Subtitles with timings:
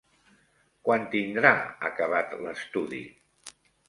[0.87, 1.51] Quan tindrà
[1.89, 3.03] acabat l'estudi?